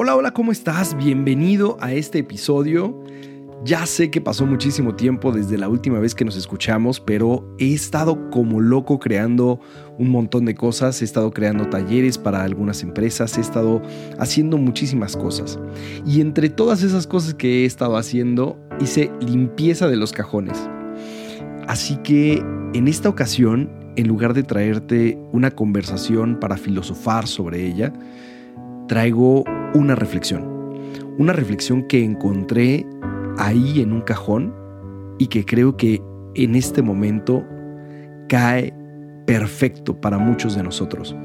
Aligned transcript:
Hola, 0.00 0.14
hola, 0.14 0.30
¿cómo 0.30 0.52
estás? 0.52 0.96
Bienvenido 0.96 1.76
a 1.80 1.92
este 1.92 2.20
episodio. 2.20 3.02
Ya 3.64 3.84
sé 3.84 4.12
que 4.12 4.20
pasó 4.20 4.46
muchísimo 4.46 4.94
tiempo 4.94 5.32
desde 5.32 5.58
la 5.58 5.68
última 5.68 5.98
vez 5.98 6.14
que 6.14 6.24
nos 6.24 6.36
escuchamos, 6.36 7.00
pero 7.00 7.52
he 7.58 7.74
estado 7.74 8.30
como 8.30 8.60
loco 8.60 9.00
creando 9.00 9.58
un 9.98 10.10
montón 10.10 10.44
de 10.44 10.54
cosas, 10.54 11.02
he 11.02 11.04
estado 11.04 11.32
creando 11.32 11.68
talleres 11.68 12.16
para 12.16 12.44
algunas 12.44 12.84
empresas, 12.84 13.36
he 13.38 13.40
estado 13.40 13.82
haciendo 14.20 14.56
muchísimas 14.56 15.16
cosas. 15.16 15.58
Y 16.06 16.20
entre 16.20 16.48
todas 16.48 16.84
esas 16.84 17.08
cosas 17.08 17.34
que 17.34 17.62
he 17.62 17.64
estado 17.64 17.96
haciendo, 17.96 18.56
hice 18.78 19.10
limpieza 19.20 19.88
de 19.88 19.96
los 19.96 20.12
cajones. 20.12 20.70
Así 21.66 21.96
que 22.04 22.40
en 22.72 22.86
esta 22.86 23.08
ocasión, 23.08 23.68
en 23.96 24.06
lugar 24.06 24.32
de 24.32 24.44
traerte 24.44 25.18
una 25.32 25.50
conversación 25.50 26.38
para 26.38 26.56
filosofar 26.56 27.26
sobre 27.26 27.66
ella, 27.66 27.92
traigo 28.86 29.42
una 29.74 29.94
reflexión. 29.94 30.44
Una 31.18 31.32
reflexión 31.32 31.82
que 31.84 32.04
encontré 32.04 32.86
ahí 33.38 33.80
en 33.80 33.92
un 33.92 34.02
cajón 34.02 34.54
y 35.18 35.26
que 35.26 35.44
creo 35.44 35.76
que 35.76 36.02
en 36.34 36.54
este 36.54 36.82
momento 36.82 37.44
cae 38.28 38.72
perfecto 39.26 40.00
para 40.00 40.18
muchos 40.18 40.54
de 40.54 40.62
nosotros. 40.62 41.16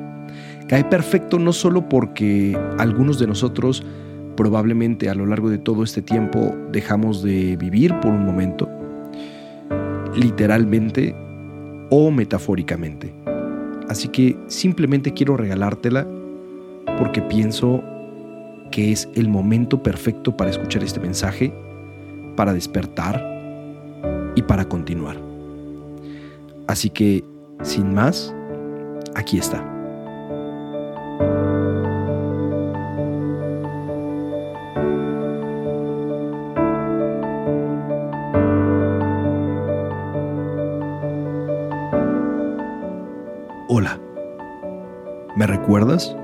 Cae 0.68 0.84
perfecto 0.86 1.40
no 1.40 1.54
solo 1.54 1.88
porque 1.90 2.58
algunos 2.80 3.20
de 3.20 3.28
nosotros 3.28 3.86
probablemente 4.36 5.10
a 5.10 5.16
lo 5.16 5.26
largo 5.26 5.50
de 5.50 5.58
todo 5.58 5.84
este 5.84 6.02
tiempo 6.02 6.56
dejamos 6.72 7.22
de 7.22 7.56
vivir 7.56 7.94
por 8.00 8.12
un 8.12 8.26
momento, 8.26 8.70
literalmente 10.16 11.16
o 11.92 12.10
metafóricamente. 12.10 13.14
Así 13.90 14.08
que 14.08 14.38
simplemente 14.48 15.14
quiero 15.14 15.38
regalártela 15.38 16.08
porque 16.98 17.22
pienso 17.22 17.84
que 18.74 18.92
es 18.92 19.08
el 19.14 19.30
momento 19.30 19.84
perfecto 19.84 20.36
para 20.36 20.50
escuchar 20.50 20.84
este 20.84 21.00
mensaje, 21.00 21.54
para 22.36 22.54
despertar 22.54 23.24
y 24.34 24.42
para 24.42 24.66
continuar. 24.66 25.16
Así 26.66 26.90
que, 26.90 27.24
sin 27.62 27.94
más, 27.94 28.34
aquí 29.14 29.38
está. 29.38 29.64
Hola, 43.70 44.00
¿me 45.36 45.46
recuerdas? 45.46 46.16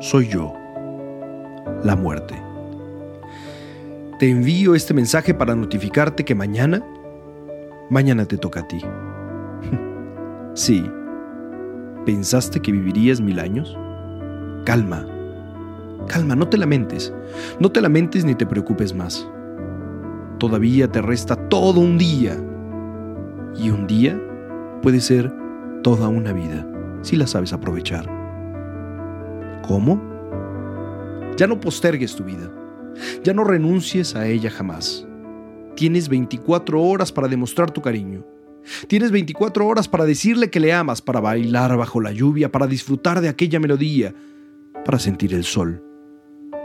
Soy 0.00 0.26
yo 0.26 0.59
la 1.84 1.96
muerte. 1.96 2.40
Te 4.18 4.28
envío 4.28 4.74
este 4.74 4.92
mensaje 4.92 5.32
para 5.32 5.54
notificarte 5.54 6.24
que 6.24 6.34
mañana, 6.34 6.84
mañana 7.88 8.26
te 8.26 8.36
toca 8.36 8.60
a 8.60 8.68
ti. 8.68 8.80
sí, 10.54 10.84
¿pensaste 12.04 12.60
que 12.60 12.72
vivirías 12.72 13.20
mil 13.20 13.40
años? 13.40 13.76
Calma, 14.66 15.06
calma, 16.06 16.36
no 16.36 16.48
te 16.48 16.58
lamentes, 16.58 17.14
no 17.58 17.70
te 17.70 17.80
lamentes 17.80 18.24
ni 18.24 18.34
te 18.34 18.46
preocupes 18.46 18.94
más. 18.94 19.26
Todavía 20.38 20.90
te 20.90 21.00
resta 21.00 21.36
todo 21.48 21.80
un 21.80 21.98
día. 21.98 22.36
Y 23.56 23.70
un 23.70 23.86
día 23.86 24.20
puede 24.82 25.00
ser 25.00 25.32
toda 25.82 26.08
una 26.08 26.32
vida, 26.32 26.66
si 27.02 27.16
la 27.16 27.26
sabes 27.26 27.52
aprovechar. 27.52 28.06
¿Cómo? 29.66 30.09
Ya 31.40 31.46
no 31.46 31.58
postergues 31.58 32.14
tu 32.14 32.22
vida. 32.22 32.52
Ya 33.24 33.32
no 33.32 33.44
renuncies 33.44 34.14
a 34.14 34.26
ella 34.26 34.50
jamás. 34.50 35.06
Tienes 35.74 36.10
24 36.10 36.82
horas 36.82 37.12
para 37.12 37.28
demostrar 37.28 37.70
tu 37.70 37.80
cariño. 37.80 38.26
Tienes 38.88 39.10
24 39.10 39.66
horas 39.66 39.88
para 39.88 40.04
decirle 40.04 40.50
que 40.50 40.60
le 40.60 40.74
amas, 40.74 41.00
para 41.00 41.18
bailar 41.18 41.74
bajo 41.78 41.98
la 41.98 42.12
lluvia, 42.12 42.52
para 42.52 42.66
disfrutar 42.66 43.22
de 43.22 43.30
aquella 43.30 43.58
melodía, 43.58 44.14
para 44.84 44.98
sentir 44.98 45.32
el 45.32 45.44
sol, 45.44 45.82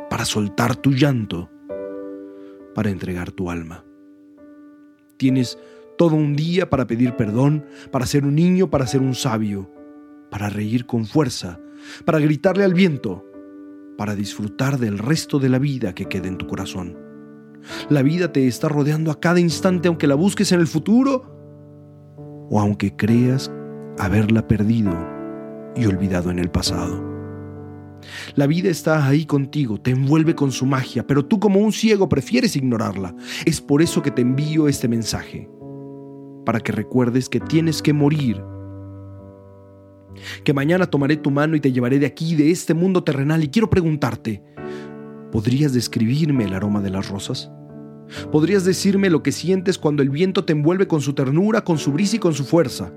para 0.10 0.26
soltar 0.26 0.76
tu 0.76 0.92
llanto, 0.92 1.50
para 2.76 2.90
entregar 2.90 3.32
tu 3.32 3.50
alma. 3.50 3.86
Tienes 5.16 5.58
todo 5.98 6.18
un 6.18 6.36
día 6.36 6.70
para 6.70 6.86
pedir 6.86 7.16
perdón, 7.16 7.64
para 7.94 8.06
ser 8.06 8.26
un 8.26 8.36
niño, 8.36 8.70
para 8.70 8.88
ser 8.88 9.00
un 9.00 9.16
sabio, 9.16 9.72
para 10.30 10.50
reír 10.50 10.86
con 10.86 11.06
fuerza, 11.06 11.62
para 12.04 12.20
gritarle 12.20 12.66
al 12.66 12.74
viento, 12.74 13.26
para 13.98 14.16
disfrutar 14.16 14.78
del 14.78 14.98
resto 14.98 15.40
de 15.40 15.50
la 15.50 15.60
vida 15.60 15.94
que 15.94 16.06
queda 16.06 16.28
en 16.28 16.38
tu 16.38 16.48
corazón. 16.48 16.98
La 17.90 18.04
vida 18.04 18.32
te 18.32 18.48
está 18.48 18.70
rodeando 18.70 19.12
a 19.12 19.20
cada 19.20 19.40
instante 19.40 19.88
aunque 19.88 20.08
la 20.08 20.16
busques 20.16 20.52
en 20.52 20.60
el 20.60 20.68
futuro 20.68 21.36
o 22.50 22.60
aunque 22.60 22.96
creas 22.96 23.52
haberla 23.98 24.48
perdido 24.48 24.94
y 25.76 25.86
olvidado 25.86 26.32
en 26.32 26.40
el 26.40 26.50
pasado. 26.50 27.04
La 28.36 28.46
vida 28.46 28.70
está 28.70 29.08
ahí 29.08 29.26
contigo, 29.26 29.80
te 29.82 29.92
envuelve 29.92 30.36
con 30.36 30.52
su 30.52 30.66
magia, 30.66 31.08
pero 31.08 31.26
tú 31.26 31.40
como 31.40 31.60
un 31.60 31.72
ciego 31.72 32.08
prefieres 32.08 32.56
ignorarla. 32.56 33.16
Es 33.46 33.62
por 33.62 33.82
eso 33.82 34.04
que 34.04 34.12
te 34.12 34.22
envío 34.22 34.68
este 34.68 34.88
mensaje, 34.88 35.50
para 36.46 36.60
que 36.60 36.72
recuerdes 36.72 37.30
que 37.30 37.40
tienes 37.40 37.82
que 37.82 37.94
morir 37.94 38.44
que 40.44 40.54
mañana 40.54 40.88
tomaré 40.88 41.18
tu 41.18 41.32
mano 41.32 41.56
y 41.56 41.60
te 41.60 41.72
llevaré 41.72 42.00
de 42.00 42.06
aquí, 42.06 42.36
de 42.36 42.52
este 42.52 42.74
mundo 42.74 43.04
terrenal, 43.04 43.44
y 43.44 43.50
quiero 43.50 43.70
preguntarte, 43.70 44.44
¿podrías 45.32 45.74
describirme 45.74 46.46
el 46.46 46.54
aroma 46.54 46.82
de 46.82 46.90
las 46.90 47.10
rosas? 47.10 47.52
¿Podrías 48.32 48.66
decirme 48.66 49.10
lo 49.10 49.24
que 49.24 49.32
sientes 49.32 49.78
cuando 49.78 50.04
el 50.04 50.10
viento 50.10 50.46
te 50.46 50.54
envuelve 50.54 50.88
con 50.88 51.02
su 51.02 51.14
ternura, 51.14 51.64
con 51.64 51.78
su 51.78 51.92
brisa 51.92 52.18
y 52.18 52.20
con 52.20 52.34
su 52.34 52.46
fuerza? 52.46 52.92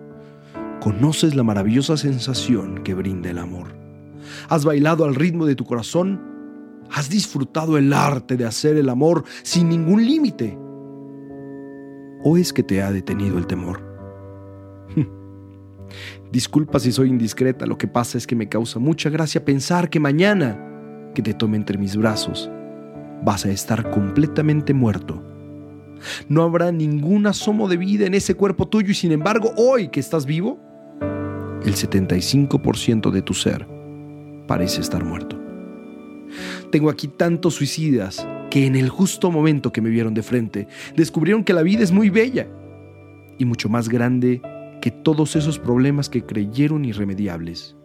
¿Conoces 0.80 1.34
la 1.34 1.42
maravillosa 1.42 1.96
sensación 1.96 2.82
que 2.84 2.94
brinda 2.94 3.30
el 3.30 3.38
amor? 3.38 3.74
¿Has 4.48 4.64
bailado 4.64 5.04
al 5.04 5.14
ritmo 5.14 5.46
de 5.46 5.54
tu 5.54 5.64
corazón? 5.64 6.20
¿Has 6.90 7.08
disfrutado 7.08 7.78
el 7.78 7.92
arte 7.92 8.36
de 8.36 8.44
hacer 8.44 8.76
el 8.76 8.88
amor 8.88 9.24
sin 9.42 9.68
ningún 9.68 10.04
límite? 10.04 10.58
¿O 12.22 12.36
es 12.36 12.52
que 12.52 12.62
te 12.62 12.82
ha 12.82 12.92
detenido 12.92 13.38
el 13.38 13.46
temor? 13.46 13.87
Disculpa 16.32 16.78
si 16.78 16.92
soy 16.92 17.08
indiscreta, 17.08 17.66
lo 17.66 17.78
que 17.78 17.88
pasa 17.88 18.18
es 18.18 18.26
que 18.26 18.36
me 18.36 18.48
causa 18.48 18.78
mucha 18.78 19.08
gracia 19.08 19.44
pensar 19.44 19.88
que 19.88 19.98
mañana 19.98 20.58
que 21.14 21.22
te 21.22 21.32
tome 21.32 21.56
entre 21.56 21.78
mis 21.78 21.96
brazos 21.96 22.50
vas 23.24 23.46
a 23.46 23.50
estar 23.50 23.90
completamente 23.90 24.74
muerto. 24.74 25.24
No 26.28 26.42
habrá 26.42 26.70
ningún 26.70 27.26
asomo 27.26 27.68
de 27.68 27.76
vida 27.76 28.06
en 28.06 28.14
ese 28.14 28.34
cuerpo 28.34 28.68
tuyo 28.68 28.90
y 28.90 28.94
sin 28.94 29.12
embargo 29.12 29.52
hoy 29.56 29.88
que 29.88 30.00
estás 30.00 30.26
vivo, 30.26 30.58
el 31.64 31.74
75% 31.74 33.10
de 33.10 33.22
tu 33.22 33.34
ser 33.34 33.66
parece 34.46 34.80
estar 34.80 35.04
muerto. 35.04 35.38
Tengo 36.70 36.90
aquí 36.90 37.08
tantos 37.08 37.54
suicidas 37.54 38.26
que 38.50 38.66
en 38.66 38.76
el 38.76 38.90
justo 38.90 39.30
momento 39.30 39.72
que 39.72 39.80
me 39.80 39.90
vieron 39.90 40.14
de 40.14 40.22
frente 40.22 40.68
descubrieron 40.94 41.42
que 41.42 41.54
la 41.54 41.62
vida 41.62 41.82
es 41.82 41.90
muy 41.90 42.10
bella 42.10 42.46
y 43.38 43.44
mucho 43.44 43.68
más 43.68 43.88
grande 43.88 44.42
que 44.80 44.90
todos 44.90 45.36
esos 45.36 45.58
problemas 45.58 46.08
que 46.08 46.24
creyeron 46.24 46.84
irremediables. 46.84 47.76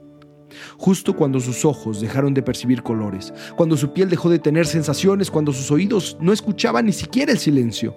Justo 0.78 1.16
cuando 1.16 1.40
sus 1.40 1.66
ojos 1.66 2.00
dejaron 2.02 2.34
de 2.34 2.44
percibir 2.44 2.84
colores, 2.84 3.34
cuando 3.56 3.78
su 3.78 3.94
piel 3.94 4.10
dejó 4.10 4.30
de 4.30 4.40
tener 4.40 4.66
sensaciones, 4.66 5.32
cuando 5.32 5.52
sus 5.52 5.72
oídos 5.72 6.18
no 6.20 6.32
escuchaban 6.32 6.86
ni 6.86 6.94
siquiera 6.94 7.32
el 7.32 7.40
silencio, 7.40 7.96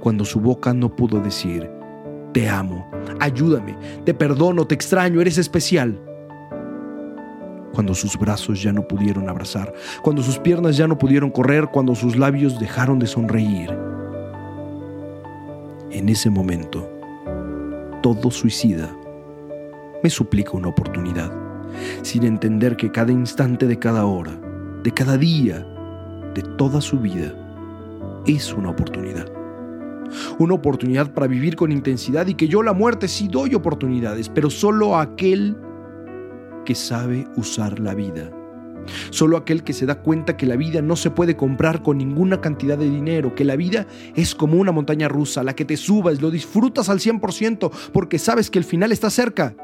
cuando 0.00 0.24
su 0.24 0.40
boca 0.40 0.72
no 0.72 0.94
pudo 0.94 1.20
decir, 1.20 1.68
te 2.32 2.48
amo, 2.48 2.88
ayúdame, 3.18 3.76
te 4.04 4.14
perdono, 4.14 4.66
te 4.66 4.74
extraño, 4.74 5.20
eres 5.20 5.38
especial. 5.38 6.00
Cuando 7.72 7.94
sus 7.94 8.16
brazos 8.18 8.62
ya 8.62 8.72
no 8.72 8.86
pudieron 8.86 9.28
abrazar, 9.28 9.72
cuando 10.02 10.22
sus 10.22 10.38
piernas 10.38 10.76
ya 10.76 10.86
no 10.86 10.96
pudieron 10.96 11.30
correr, 11.30 11.68
cuando 11.72 11.94
sus 11.94 12.16
labios 12.16 12.58
dejaron 12.58 12.98
de 12.98 13.06
sonreír. 13.06 13.70
En 15.90 16.08
ese 16.08 16.30
momento, 16.30 16.95
todo 18.06 18.30
suicida 18.30 18.96
me 20.00 20.08
suplica 20.10 20.52
una 20.52 20.68
oportunidad, 20.68 21.32
sin 22.02 22.22
entender 22.22 22.76
que 22.76 22.92
cada 22.92 23.10
instante 23.10 23.66
de 23.66 23.80
cada 23.80 24.06
hora, 24.06 24.38
de 24.84 24.92
cada 24.92 25.18
día, 25.18 25.66
de 26.32 26.42
toda 26.56 26.80
su 26.80 27.00
vida, 27.00 27.34
es 28.24 28.52
una 28.52 28.70
oportunidad. 28.70 29.26
Una 30.38 30.54
oportunidad 30.54 31.12
para 31.12 31.26
vivir 31.26 31.56
con 31.56 31.72
intensidad 31.72 32.28
y 32.28 32.34
que 32.34 32.46
yo 32.46 32.62
la 32.62 32.72
muerte 32.72 33.08
sí 33.08 33.26
doy 33.26 33.56
oportunidades, 33.56 34.28
pero 34.28 34.50
solo 34.50 34.94
a 34.94 35.02
aquel 35.02 35.56
que 36.64 36.76
sabe 36.76 37.26
usar 37.36 37.80
la 37.80 37.94
vida 37.94 38.30
Solo 39.10 39.36
aquel 39.36 39.64
que 39.64 39.72
se 39.72 39.86
da 39.86 40.02
cuenta 40.02 40.36
que 40.36 40.46
la 40.46 40.56
vida 40.56 40.82
no 40.82 40.96
se 40.96 41.10
puede 41.10 41.36
comprar 41.36 41.82
con 41.82 41.98
ninguna 41.98 42.40
cantidad 42.40 42.78
de 42.78 42.90
dinero, 42.90 43.34
que 43.34 43.44
la 43.44 43.56
vida 43.56 43.86
es 44.14 44.34
como 44.34 44.58
una 44.58 44.72
montaña 44.72 45.08
rusa, 45.08 45.42
la 45.42 45.54
que 45.54 45.64
te 45.64 45.76
subas, 45.76 46.20
lo 46.20 46.30
disfrutas 46.30 46.88
al 46.88 46.98
100% 46.98 47.70
porque 47.92 48.18
sabes 48.18 48.50
que 48.50 48.58
el 48.58 48.64
final 48.64 48.92
está 48.92 49.10
cerca 49.10 49.56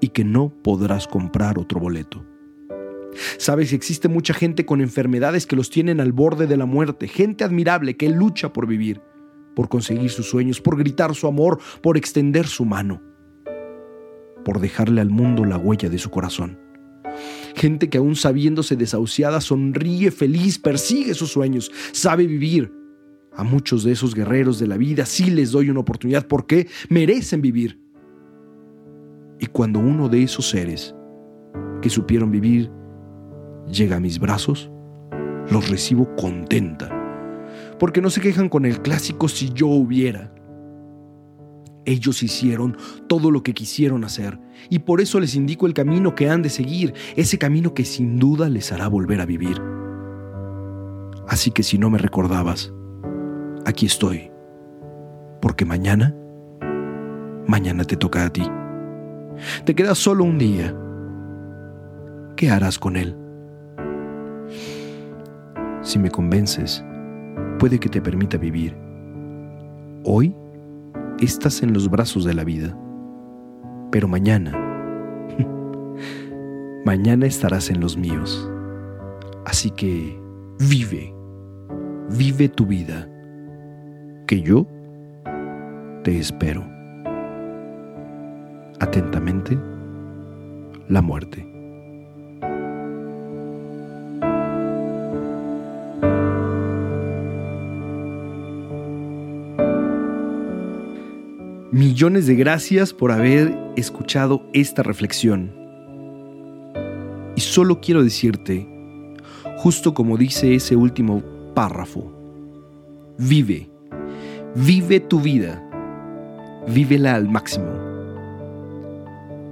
y 0.00 0.08
que 0.08 0.24
no 0.24 0.50
podrás 0.62 1.06
comprar 1.06 1.58
otro 1.58 1.80
boleto. 1.80 2.24
Sabes, 3.38 3.72
existe 3.72 4.08
mucha 4.08 4.34
gente 4.34 4.64
con 4.64 4.80
enfermedades 4.80 5.46
que 5.46 5.56
los 5.56 5.70
tienen 5.70 6.00
al 6.00 6.12
borde 6.12 6.46
de 6.46 6.56
la 6.56 6.66
muerte, 6.66 7.08
gente 7.08 7.44
admirable 7.44 7.96
que 7.96 8.08
lucha 8.08 8.52
por 8.52 8.66
vivir, 8.66 9.00
por 9.56 9.68
conseguir 9.68 10.10
sus 10.10 10.28
sueños, 10.28 10.60
por 10.60 10.78
gritar 10.78 11.14
su 11.14 11.26
amor, 11.26 11.58
por 11.82 11.96
extender 11.96 12.46
su 12.46 12.64
mano, 12.64 13.02
por 14.44 14.60
dejarle 14.60 15.00
al 15.00 15.10
mundo 15.10 15.44
la 15.44 15.56
huella 15.56 15.88
de 15.88 15.98
su 15.98 16.10
corazón. 16.10 16.67
Gente 17.58 17.90
que 17.90 17.98
aún 17.98 18.14
sabiéndose 18.14 18.76
desahuciada 18.76 19.40
sonríe 19.40 20.12
feliz, 20.12 20.60
persigue 20.60 21.12
sus 21.14 21.32
sueños, 21.32 21.72
sabe 21.90 22.24
vivir. 22.24 22.72
A 23.36 23.42
muchos 23.42 23.82
de 23.82 23.90
esos 23.90 24.14
guerreros 24.14 24.60
de 24.60 24.68
la 24.68 24.76
vida 24.76 25.04
sí 25.04 25.28
les 25.28 25.50
doy 25.50 25.68
una 25.68 25.80
oportunidad 25.80 26.28
porque 26.28 26.68
merecen 26.88 27.42
vivir. 27.42 27.80
Y 29.40 29.46
cuando 29.46 29.80
uno 29.80 30.08
de 30.08 30.22
esos 30.22 30.48
seres 30.48 30.94
que 31.82 31.90
supieron 31.90 32.30
vivir 32.30 32.70
llega 33.68 33.96
a 33.96 34.00
mis 34.00 34.20
brazos, 34.20 34.70
los 35.50 35.68
recibo 35.68 36.14
contenta, 36.14 36.90
porque 37.80 38.00
no 38.00 38.10
se 38.10 38.20
quejan 38.20 38.48
con 38.48 38.66
el 38.66 38.82
clásico 38.82 39.28
si 39.28 39.52
yo 39.52 39.66
hubiera. 39.66 40.32
Ellos 41.88 42.22
hicieron 42.22 42.76
todo 43.06 43.30
lo 43.30 43.42
que 43.42 43.54
quisieron 43.54 44.04
hacer 44.04 44.38
y 44.68 44.80
por 44.80 45.00
eso 45.00 45.20
les 45.20 45.34
indico 45.34 45.66
el 45.66 45.72
camino 45.72 46.14
que 46.14 46.28
han 46.28 46.42
de 46.42 46.50
seguir, 46.50 46.92
ese 47.16 47.38
camino 47.38 47.72
que 47.72 47.86
sin 47.86 48.18
duda 48.18 48.50
les 48.50 48.72
hará 48.72 48.88
volver 48.88 49.22
a 49.22 49.24
vivir. 49.24 49.58
Así 51.26 51.50
que 51.50 51.62
si 51.62 51.78
no 51.78 51.88
me 51.88 51.96
recordabas, 51.96 52.74
aquí 53.64 53.86
estoy, 53.86 54.30
porque 55.40 55.64
mañana, 55.64 56.14
mañana 57.46 57.84
te 57.84 57.96
toca 57.96 58.26
a 58.26 58.30
ti. 58.34 58.46
Te 59.64 59.74
queda 59.74 59.94
solo 59.94 60.24
un 60.24 60.36
día. 60.36 60.76
¿Qué 62.36 62.50
harás 62.50 62.78
con 62.78 62.96
él? 62.98 63.16
Si 65.80 65.98
me 65.98 66.10
convences, 66.10 66.84
puede 67.58 67.78
que 67.78 67.88
te 67.88 68.02
permita 68.02 68.36
vivir. 68.36 68.76
Hoy 70.04 70.34
estás 71.20 71.62
en 71.62 71.72
los 71.72 71.90
brazos 71.90 72.24
de 72.24 72.34
la 72.34 72.44
vida, 72.44 72.76
pero 73.90 74.08
mañana, 74.08 74.52
mañana 76.84 77.26
estarás 77.26 77.70
en 77.70 77.80
los 77.80 77.96
míos. 77.96 78.50
Así 79.44 79.70
que 79.70 80.18
vive, 80.68 81.14
vive 82.16 82.48
tu 82.48 82.66
vida, 82.66 83.08
que 84.26 84.42
yo 84.42 84.66
te 86.04 86.18
espero. 86.18 86.64
Atentamente, 88.80 89.58
la 90.88 91.02
muerte. 91.02 91.57
Millones 101.78 102.26
de 102.26 102.34
gracias 102.34 102.92
por 102.92 103.12
haber 103.12 103.56
escuchado 103.76 104.42
esta 104.52 104.82
reflexión. 104.82 105.54
Y 107.36 107.40
solo 107.40 107.80
quiero 107.80 108.02
decirte, 108.02 108.66
justo 109.58 109.94
como 109.94 110.16
dice 110.16 110.56
ese 110.56 110.74
último 110.74 111.22
párrafo, 111.54 112.12
vive, 113.16 113.70
vive 114.56 114.98
tu 114.98 115.20
vida, 115.20 115.62
vívela 116.66 117.14
al 117.14 117.28
máximo. 117.28 117.70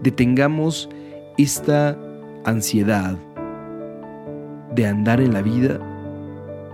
Detengamos 0.03 0.89
esta 1.39 1.97
ansiedad 2.45 3.17
de 4.75 4.85
andar 4.85 5.21
en 5.21 5.33
la 5.33 5.43
vida 5.43 5.79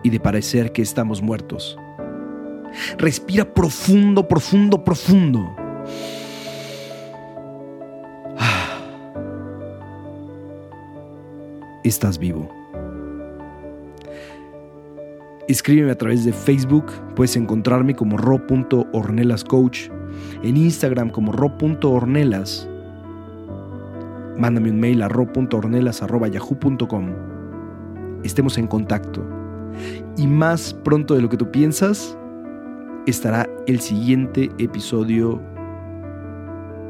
y 0.02 0.08
de 0.08 0.18
parecer 0.18 0.72
que 0.72 0.80
estamos 0.80 1.20
muertos. 1.20 1.76
Respira 2.98 3.44
profundo, 3.44 4.26
profundo, 4.26 4.82
profundo. 4.82 5.54
Ah. 8.38 8.78
Estás 11.84 12.18
vivo. 12.18 12.48
Escríbeme 15.48 15.90
a 15.90 15.98
través 15.98 16.24
de 16.24 16.32
Facebook, 16.32 16.86
puedes 17.16 17.36
encontrarme 17.36 17.94
como 17.94 18.16
ro.ornelascoach, 18.16 19.90
en 20.42 20.56
Instagram 20.56 21.10
como 21.10 21.32
ro.ornelas. 21.32 22.66
Mándame 24.38 24.70
un 24.70 24.80
mail 24.80 25.02
a 25.02 25.08
ro.ornelas.yahoo.com. 25.08 27.10
Estemos 28.22 28.56
en 28.56 28.66
contacto. 28.66 29.22
Y 30.16 30.26
más 30.26 30.72
pronto 30.72 31.14
de 31.14 31.22
lo 31.22 31.28
que 31.28 31.36
tú 31.36 31.50
piensas, 31.50 32.16
estará 33.06 33.48
el 33.66 33.80
siguiente 33.80 34.50
episodio 34.58 35.40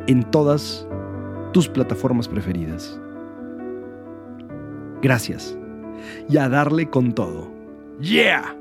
en 0.07 0.23
todas 0.31 0.87
tus 1.53 1.69
plataformas 1.69 2.29
preferidas. 2.29 2.99
Gracias. 5.03 5.57
Y 6.29 6.37
a 6.37 6.49
darle 6.49 6.89
con 6.89 7.13
todo. 7.13 7.51
¡Yeah! 8.01 8.57